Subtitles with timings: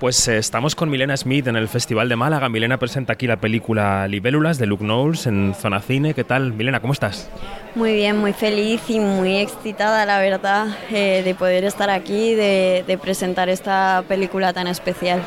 [0.00, 2.48] Pues eh, estamos con Milena Smith en el Festival de Málaga.
[2.48, 6.14] Milena presenta aquí la película Libélulas de Luke Knowles en Zona Cine.
[6.14, 6.52] ¿Qué tal?
[6.52, 7.28] Milena, ¿cómo estás?
[7.74, 12.84] Muy bien, muy feliz y muy excitada, la verdad, eh, de poder estar aquí, de,
[12.86, 15.20] de presentar esta película tan especial.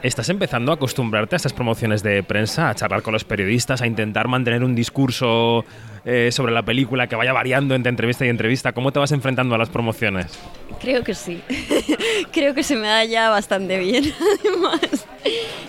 [0.00, 3.88] ¿Estás empezando a acostumbrarte a estas promociones de prensa, a charlar con los periodistas, a
[3.88, 5.64] intentar mantener un discurso
[6.06, 8.72] eh, sobre la película que vaya variando entre entrevista y entrevista?
[8.72, 10.38] ¿Cómo te vas enfrentando a las promociones?
[10.80, 11.42] Creo que sí.
[12.32, 14.04] Creo que se me da ya bastante bien,
[14.40, 15.06] además.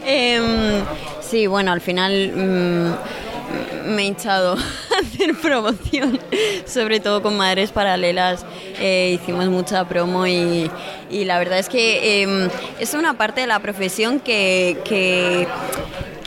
[0.05, 0.83] Em,
[1.21, 4.53] sí, bueno, al final mm, me he hinchado
[4.95, 6.19] a hacer promoción,
[6.65, 8.45] sobre todo con Madres Paralelas.
[8.79, 10.69] Eh, hicimos mucha promo y,
[11.09, 12.49] y la verdad es que em,
[12.79, 15.47] es una parte de la profesión que, que,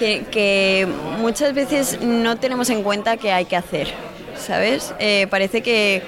[0.00, 3.88] que, muchas veces no tenemos en cuenta que hay que hacer,
[4.36, 4.94] ¿sabes?
[4.98, 6.02] Eh, parece que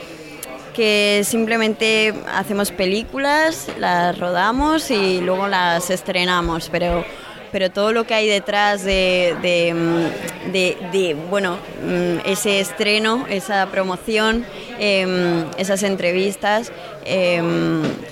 [0.73, 7.05] que simplemente hacemos películas, las rodamos y luego las estrenamos, pero,
[7.53, 14.45] pero todo lo que hay detrás de, de bueno, mm, ese estreno, esa promoción,
[14.79, 16.73] eh, esas entrevistas,
[17.05, 17.43] eh,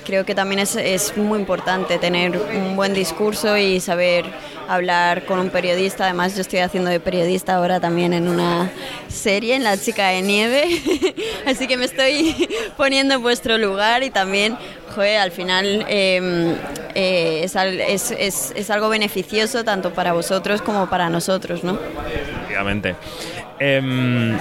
[0.05, 4.25] creo que también es, es muy importante tener un buen discurso y saber
[4.69, 6.05] hablar con un periodista.
[6.05, 8.71] Además, yo estoy haciendo de periodista ahora también en una
[9.09, 10.65] serie, en La Chica de Nieve.
[11.47, 14.57] Así que me estoy poniendo en vuestro lugar y también,
[14.95, 16.57] joder, al final eh,
[16.95, 21.79] eh, es, es, es, es, algo beneficioso tanto para vosotros como para nosotros, ¿no?
[22.13, 22.95] Efectivamente.
[23.59, 24.39] Eh,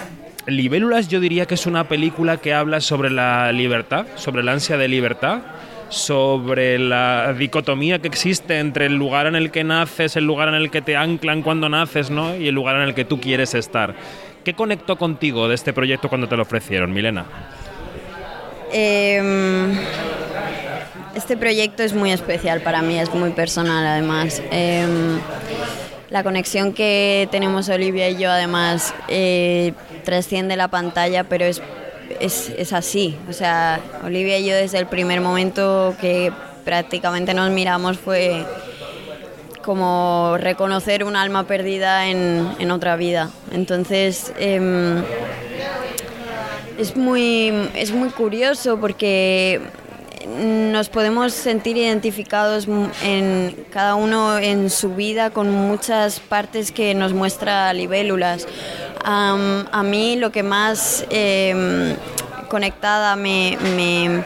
[0.48, 4.78] Libélulas yo diría que es una película que habla sobre la libertad, sobre la ansia
[4.78, 5.42] de libertad
[5.90, 10.54] sobre la dicotomía que existe entre el lugar en el que naces, el lugar en
[10.54, 12.36] el que te anclan cuando naces, ¿no?
[12.38, 13.96] Y el lugar en el que tú quieres estar.
[14.44, 17.26] ¿Qué conectó contigo de este proyecto cuando te lo ofrecieron, Milena?
[18.72, 19.74] Eh,
[21.16, 24.42] este proyecto es muy especial para mí, es muy personal además.
[24.52, 24.88] Eh,
[26.10, 31.62] la conexión que tenemos Olivia y yo además eh, trasciende la pantalla, pero es
[32.20, 33.18] es, así.
[33.30, 36.32] O sea, Olivia y yo desde el primer momento que
[36.66, 38.46] prácticamente nos miramos fue
[39.64, 43.30] como reconocer un alma perdida en, en otra vida.
[43.52, 45.02] Entonces, eh,
[46.78, 49.62] es, muy, es muy curioso porque
[50.28, 52.68] nos podemos sentir identificados
[53.04, 58.48] en cada uno en su vida con muchas partes que nos muestra libélulas.
[59.06, 61.96] Um, a mí lo que más eh,
[62.50, 64.24] conectada me, me,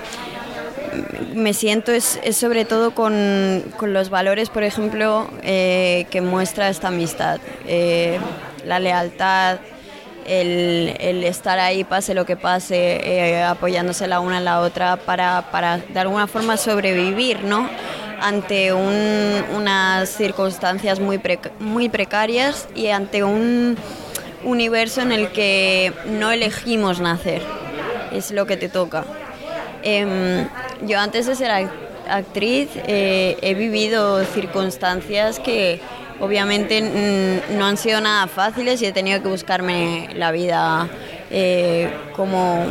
[1.36, 6.70] me siento es, es, sobre todo con, con, los valores, por ejemplo, eh, que muestra
[6.70, 7.40] esta amistad.
[7.68, 8.20] Eh,
[8.66, 9.60] la lealtad,
[10.26, 15.52] el, estar ahí, pase lo que pase, eh, apoyándose la una en la otra para,
[15.52, 17.70] para de alguna forma sobrevivir, ¿no?
[18.24, 23.78] ante un, unas circunstancias muy, pre, muy precarias y ante un
[24.46, 27.42] universo en el que no elegimos nacer,
[28.14, 29.04] es lo que te toca.
[29.84, 30.48] Eh,
[30.86, 31.70] yo antes de ser
[32.08, 35.82] actriz eh, he vivido circunstancias que
[36.20, 40.88] obviamente no han sido nada fáciles y he tenido que buscarme la vida
[41.32, 42.66] eh, como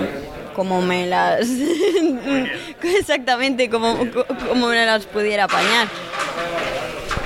[0.54, 1.48] como me las
[2.82, 3.96] exactamente como,
[4.48, 5.88] como me las pudiera apañar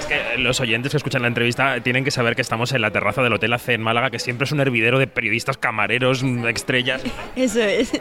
[0.06, 3.22] que los oyentes que escuchan la entrevista tienen que saber que estamos en la terraza
[3.22, 7.02] del Hotel AC en Málaga, que siempre es un hervidero de periodistas, camareros, estrellas.
[7.36, 7.92] Eso es.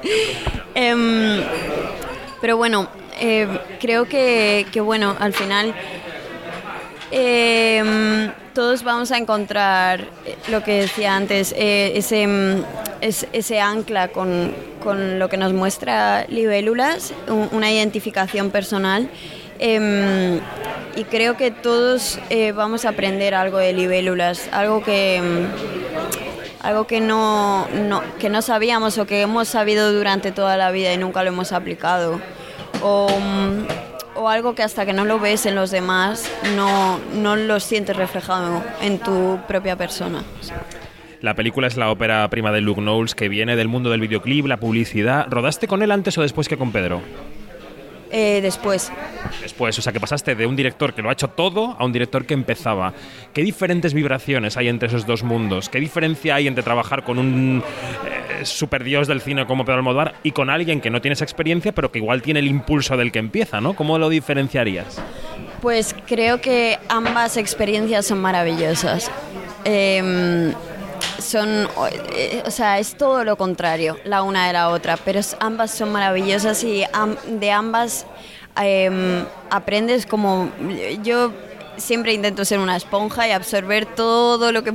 [0.76, 1.42] um,
[2.42, 2.88] pero bueno,
[3.20, 3.48] eh,
[3.80, 5.74] creo que, que, bueno, al final
[7.12, 10.06] eh, todos vamos a encontrar
[10.50, 12.28] lo que decía antes, eh, ese,
[13.02, 17.14] ese, ese, ancla con, con, lo que nos muestra Libélulas,
[17.52, 19.10] una identificación personal.
[19.60, 20.40] Eh,
[20.96, 25.22] y creo que todos eh, vamos a aprender algo de libélulas, algo que,
[26.62, 30.94] algo que no, no, que no sabíamos o que hemos sabido durante toda la vida
[30.94, 32.22] y nunca lo hemos aplicado.
[32.82, 33.08] O,
[34.26, 37.96] o algo que hasta que no lo ves en los demás no, no lo sientes
[37.96, 40.24] reflejado en tu propia persona.
[41.22, 44.48] La película es la ópera prima de Luke Knowles que viene del mundo del videoclip,
[44.48, 45.28] la publicidad.
[45.30, 47.02] ¿Rodaste con él antes o después que con Pedro?
[48.12, 48.92] Eh, después.
[49.42, 51.92] Después, o sea que pasaste de un director que lo ha hecho todo a un
[51.92, 52.94] director que empezaba.
[53.32, 55.70] ¿Qué diferentes vibraciones hay entre esos dos mundos?
[55.70, 57.64] ¿Qué diferencia hay entre trabajar con un
[58.44, 61.92] superdios del cine como Pedro Almodóvar y con alguien que no tiene esa experiencia pero
[61.92, 63.76] que igual tiene el impulso del que empieza, ¿no?
[63.76, 65.02] ¿Cómo lo diferenciarías?
[65.62, 69.10] Pues creo que ambas experiencias son maravillosas.
[69.64, 70.54] Eh,
[71.20, 71.68] son,
[72.46, 76.64] o sea, es todo lo contrario la una de la otra, pero ambas son maravillosas
[76.64, 76.84] y
[77.28, 78.06] de ambas
[78.58, 80.50] em, aprendes como
[81.04, 81.32] yo
[81.78, 84.72] siempre intento ser una esponja y absorber todo lo que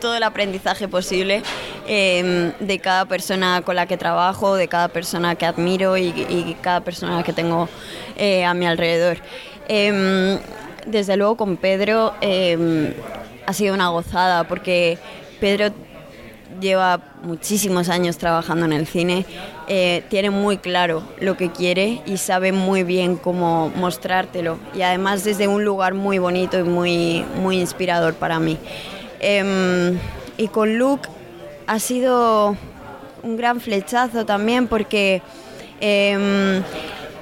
[0.00, 1.42] todo el aprendizaje posible
[1.92, 6.82] em, de cada persona con la que trabajo, de cada persona que admiro y, cada
[6.82, 7.68] persona que tengo
[8.16, 9.18] eh, a mi alrededor.
[9.66, 10.38] Em,
[10.86, 12.92] desde luego con Pedro em,
[13.44, 14.98] ha sido una gozada porque
[15.40, 15.70] Pedro
[16.60, 19.26] lleva muchísimos años trabajando en el cine,
[19.66, 24.58] eh, tiene muy claro lo que quiere y sabe muy bien cómo mostrártelo.
[24.74, 28.58] Y además desde un lugar muy bonito y muy, muy inspirador para mí.
[29.18, 29.98] Em,
[30.36, 31.08] y con Luke
[31.70, 32.56] ha sido
[33.22, 35.22] un gran flechazo también porque
[35.80, 36.60] eh,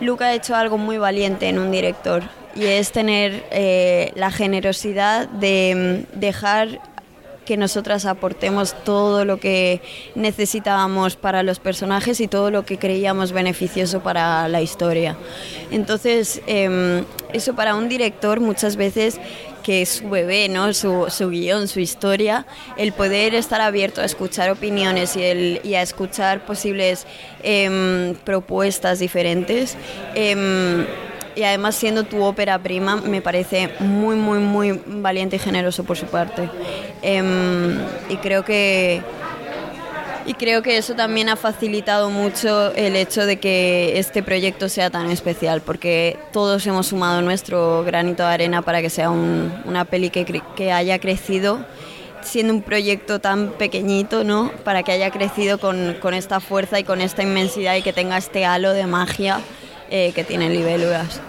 [0.00, 2.22] Luke ha hecho algo muy valiente en un director
[2.54, 6.80] y es tener eh, la generosidad de dejar
[7.44, 9.82] que nosotras aportemos todo lo que
[10.14, 15.14] necesitábamos para los personajes y todo lo que creíamos beneficioso para la historia.
[15.70, 19.20] Entonces, em, eso para un director muchas veces
[19.62, 20.72] que es su bebé, ¿no?
[20.72, 22.46] su, su guion, su historia,
[22.76, 27.06] el poder estar abierto a escuchar opiniones y, el, y a escuchar posibles
[27.42, 29.76] em, propuestas diferentes
[30.14, 30.86] em,
[31.36, 35.98] y además siendo tu ópera prima me parece muy, muy, muy valiente y generoso por
[35.98, 36.48] su parte.
[37.02, 37.78] Em,
[38.08, 39.02] y creo que...
[40.28, 44.90] Y creo que eso también ha facilitado mucho el hecho de que este proyecto sea
[44.90, 50.10] tan especial, porque todos hemos sumado nuestro granito de arena para que sea una peli
[50.10, 51.64] que, haya crecido
[52.20, 54.52] siendo un proyecto tan pequeñito, ¿no?
[54.64, 58.44] Para que haya crecido con, esta fuerza y con esta inmensidad y que tenga este
[58.44, 59.40] halo de magia
[59.90, 61.22] eh, que tienen libélulas.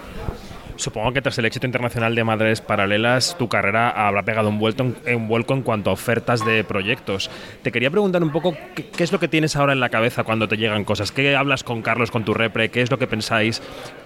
[0.80, 4.86] Supongo que tras el éxito internacional de Madres Paralelas, tu carrera habrá pegado un, vuelto
[4.86, 7.30] un vuelco en cuanto a ofertas de proyectos.
[7.64, 10.48] Te quería preguntar un poco qué, es lo que tienes ahora en la cabeza cuando
[10.48, 11.12] te llegan cosas.
[11.12, 12.70] ¿Qué hablas con Carlos, con tu repre?
[12.70, 13.62] ¿Qué es lo que pensáis?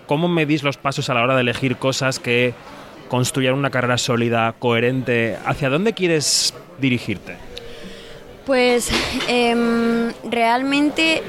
[0.08, 2.56] ¿Cómo medís los pasos a la hora de elegir cosas que
[3.08, 5.38] construyan una carrera sólida, coherente?
[5.46, 7.36] ¿Hacia dónde quieres dirigirte?
[8.48, 8.90] Pues
[9.28, 11.22] em, realmente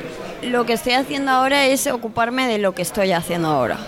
[0.43, 3.79] lo que estoy haciendo ahora es ocuparme de lo que estoy haciendo ahora.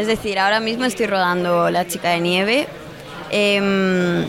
[0.00, 2.66] Es decir, ahora mismo estoy rodando La chica de nieve.
[3.30, 4.24] Em,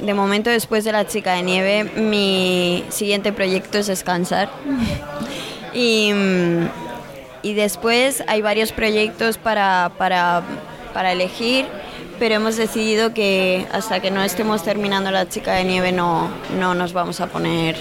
[0.00, 4.50] de momento, después de La chica de nieve, mi siguiente proyecto es Descansar.
[5.74, 6.10] y,
[7.42, 10.42] y, después hay varios proyectos para, para,
[10.92, 11.66] para elegir
[12.18, 16.28] pero hemos decidido que hasta que no estemos terminando la chica de nieve no,
[16.58, 17.76] no nos vamos a poner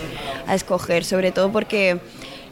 [0.47, 1.99] a escoger, sobre todo porque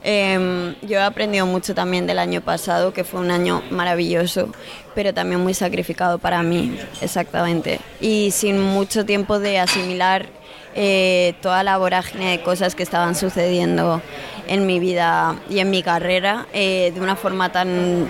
[0.04, 4.50] Em, yo he aprendido mucho también del año pasado, que fue un año maravilloso,
[4.96, 7.80] pero también muy sacrificado para mí, exactamente.
[8.00, 10.28] Y sin mucho tiempo de asimilar
[10.76, 14.02] eh, toda la vorágine de cosas que estaban sucediendo
[14.48, 18.08] en mi vida y en mi carrera eh, de una forma tan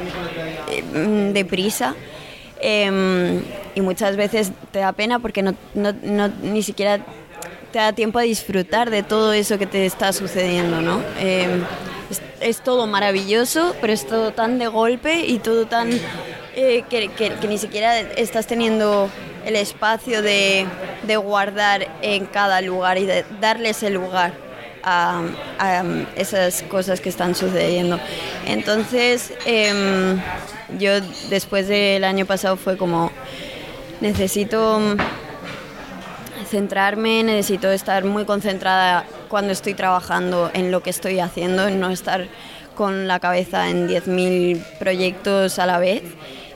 [0.70, 1.96] eh, deprisa.
[2.62, 3.42] Em,
[3.74, 5.54] y muchas veces te da pena porque no,
[6.44, 7.00] ni siquiera
[7.72, 11.02] te da tiempo a disfrutar de todo eso que te está sucediendo, ¿no?
[11.20, 11.64] Em,
[12.40, 15.92] es, todo maravilloso, pero es todo tan de golpe y todo tan...
[16.56, 17.10] Eh, que,
[17.48, 19.10] ni siquiera estás teniendo
[19.46, 20.66] el espacio de,
[21.04, 24.34] de, guardar en cada lugar y de darle ese lugar
[24.84, 25.84] a,
[26.16, 28.00] esas cosas que están sucediendo.
[28.46, 30.20] Entonces, em,
[30.78, 31.00] yo
[31.30, 33.12] después del año pasado fue como,
[34.02, 34.80] necesito
[36.50, 41.90] centrarme, necesito estar muy concentrada cuando estoy trabajando en lo que estoy haciendo, en no
[41.90, 42.28] estar
[42.76, 46.04] con la cabeza en 10.000 proyectos a la vez.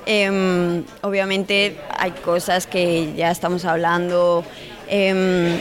[0.06, 4.44] Em, obviamente hay cosas que ya estamos hablando,
[4.90, 5.58] em,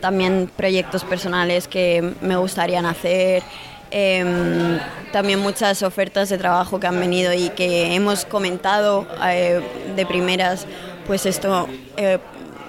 [0.00, 3.42] también proyectos personales que me gustarían hacer,
[3.90, 4.78] em,
[5.12, 9.60] también muchas ofertas de trabajo que han venido y que hemos comentado eh,
[9.96, 10.66] de primeras,
[11.06, 12.18] pues esto eh,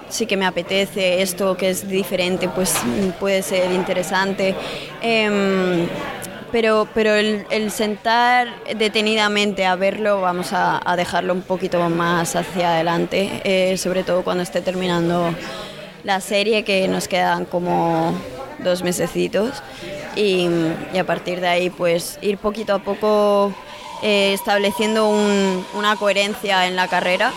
[0.09, 2.75] sí que me apetece, esto que es diferente, pues
[3.19, 4.55] puede ser interesante.
[5.01, 5.87] Em,
[6.51, 13.41] pero, pero el, sentar detenidamente a verlo, vamos a, dejarlo un poquito más hacia adelante,
[13.43, 15.33] eh, sobre todo cuando esté terminando
[16.03, 18.13] la serie, que nos quedan como
[18.59, 19.61] dos mesecitos,
[20.15, 20.47] y,
[20.97, 23.53] a partir de ahí pues ir poquito a poco
[24.01, 27.31] eh, estableciendo una coherencia en la carrera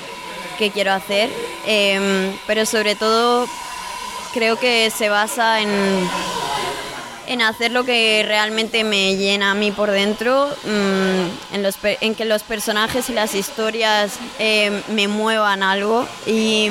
[0.58, 1.30] que quiero hacer,
[1.66, 3.46] em, pero sobre todo
[4.32, 5.68] creo que se basa en,
[7.26, 11.54] en hacer lo que realmente me llena a mí por dentro, mm,
[12.00, 16.70] en, que los personajes y las historias em, me muevan algo y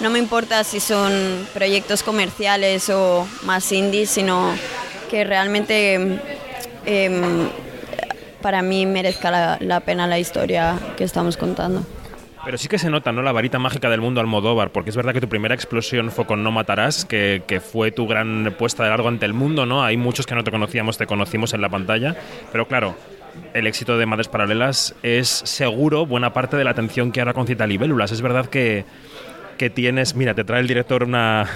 [0.00, 4.54] no me importa si son proyectos comerciales o más indies, sino
[5.10, 6.20] que realmente
[6.86, 7.48] em,
[8.40, 11.84] para mí merezca la pena la historia que estamos contando.
[12.48, 13.20] Pero sí que se nota, ¿no?
[13.20, 16.42] La varita mágica del mundo Almodóvar, porque es verdad que tu primera explosión fue con
[16.42, 19.84] No Matarás, que, que, fue tu gran puesta de largo ante el mundo, ¿no?
[19.84, 22.16] Hay muchos que no te conocíamos, te conocimos en la pantalla,
[22.50, 22.94] pero claro,
[23.52, 27.66] el éxito de Madres Paralelas es seguro buena parte de la atención que ahora concita
[27.66, 28.12] Libélulas.
[28.12, 28.86] Es verdad que,
[29.58, 31.50] que tienes, mira, te trae el director una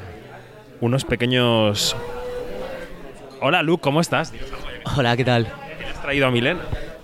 [0.80, 1.96] unos pequeños...
[3.40, 4.32] Hola Luke, ¿cómo estás?
[4.96, 5.48] Hola, ¿qué tal?
[5.80, 6.58] ¿Qué has traído a Milén?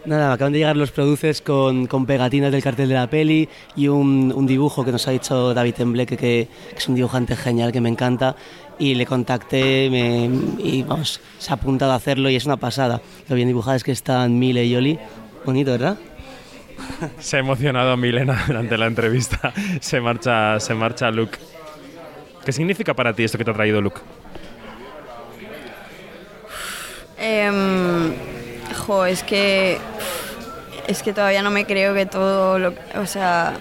[0.08, 3.46] Nada, acaban de llegar los producers con, con pegatinas del cartel de la peli
[3.76, 7.36] y un, un dibujo que nos ha dicho David Tembleque, que, que, es un dibujante
[7.36, 8.34] genial, que me encanta.
[8.78, 10.30] Y le contacté me,
[10.64, 13.02] y vamos, se ha apuntado a hacerlo y es una pasada.
[13.28, 14.98] Lo bien dibujado es que están Mile y Oli.
[15.44, 15.98] Bonito, ¿verdad?
[17.18, 19.52] Se ha emocionado Milena durante la entrevista.
[19.80, 21.38] Se marcha, se marcha Luke.
[22.46, 24.00] ¿Qué significa para ti esto que te ha traído Luke?
[27.18, 27.50] Eh,
[28.86, 29.76] jo, es que
[30.88, 33.54] es que todavía no me creo que todo lo, o sea,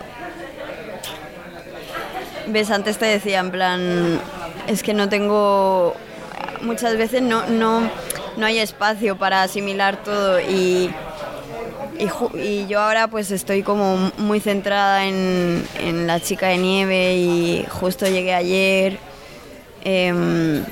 [2.47, 4.19] ves antes te decía en plan
[4.67, 5.93] es que no tengo
[6.61, 7.89] muchas veces no no
[8.37, 10.89] no hay espacio para asimilar todo y
[12.35, 17.65] y, yo ahora pues estoy como muy centrada en, en, la chica de nieve y
[17.67, 18.99] justo llegué ayer
[19.83, 20.63] eh,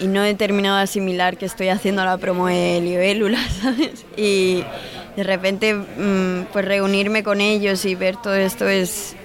[0.00, 4.04] y no he terminado de asimilar que estoy haciendo la promo de Libélula, ¿sabes?
[4.16, 4.64] Y
[5.16, 9.16] de repente mmm, pues reunirme con ellos y ver todo esto es,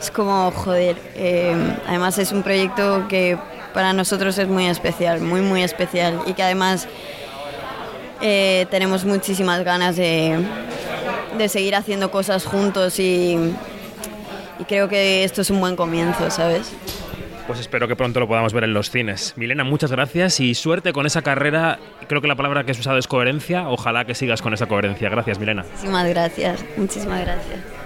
[0.00, 0.96] es como joder.
[1.16, 1.54] Eh,
[1.86, 3.36] además es un proyecto que
[3.74, 6.86] para nosotros es muy especial, muy muy especial y que además
[8.20, 10.38] eh, tenemos muchísimas ganas de,
[11.36, 13.36] de, seguir haciendo cosas juntos y,
[14.68, 16.72] creo que esto es un buen comienzo, ¿sabes?
[17.46, 19.34] Pues espero que pronto lo podamos ver en los cines.
[19.36, 21.78] Milena, muchas gracias y suerte con esa carrera.
[22.08, 23.68] Creo que la palabra que has usado es coherencia.
[23.68, 25.10] Ojalá que sigas con esa coherencia.
[25.10, 25.64] Gracias, Milena.
[25.64, 26.64] Muchísimas gracias.
[26.78, 27.83] Muchísimas gracias.